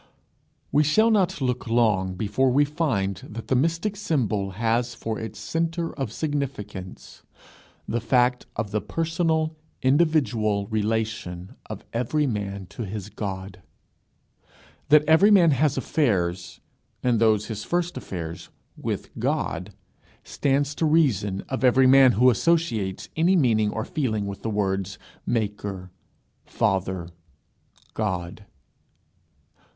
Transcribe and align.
We 0.71 0.81
shall 0.81 1.11
not 1.11 1.41
look 1.41 1.67
long 1.67 2.15
before 2.15 2.49
we 2.49 2.65
find 2.65 3.17
that 3.17 3.49
the 3.49 3.55
mystic 3.55 3.95
symbol 3.95 4.53
has 4.57 4.95
for 4.95 5.19
its 5.19 5.37
centre 5.37 5.93
of 5.93 6.11
significance 6.11 7.21
the 7.87 8.01
fact 8.01 8.47
of 8.55 8.71
the 8.71 8.81
personal 8.81 9.55
individual 9.83 10.65
relation 10.69 11.53
of 11.67 11.85
every 11.93 12.25
man 12.25 12.65
to 12.69 12.81
his 12.83 13.09
God. 13.09 13.61
That 14.89 15.05
every 15.05 15.29
man 15.29 15.51
has 15.51 15.77
affairs, 15.77 16.61
and 17.03 17.19
those 17.19 17.45
his 17.45 17.63
first 17.63 17.95
affairs, 17.95 18.49
with 18.75 19.11
God, 19.19 19.71
stands 20.23 20.73
to 20.75 20.85
the 20.85 20.89
reason 20.89 21.41
of 21.47 21.63
every 21.63 21.85
man 21.85 22.13
who 22.13 22.31
associates 22.31 23.07
any 23.15 23.35
meaning 23.35 23.69
or 23.69 23.85
feeling 23.85 24.25
with 24.25 24.41
the 24.41 24.49
words, 24.49 24.97
Maker, 25.27 25.91
Father, 26.43 27.09
God. 27.93 28.45